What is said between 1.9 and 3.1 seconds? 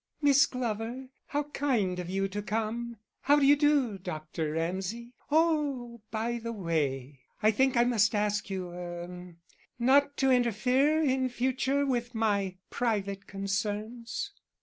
of you to come.